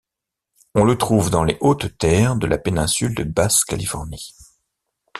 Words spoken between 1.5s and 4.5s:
hautes-terres de la Péninsule de Basse-Californie.